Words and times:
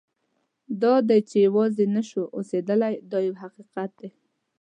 دا 0.81 0.93
ده 1.07 1.17
چې 1.29 1.35
یوازې 1.47 1.85
نه 1.95 2.01
شو 2.09 2.21
اوسېدلی 2.37 2.93
دا 3.11 3.17
یو 3.27 3.35
حقیقت 3.43 3.89
دی. 3.99 4.09